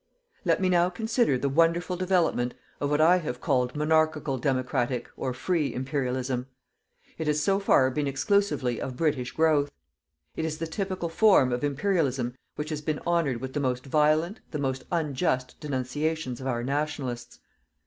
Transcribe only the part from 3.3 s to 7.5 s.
called Monarchical Democratic or free Imperialism. It has